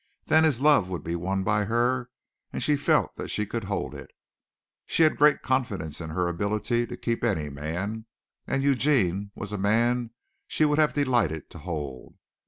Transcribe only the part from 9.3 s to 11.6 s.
was a man she would have delighted to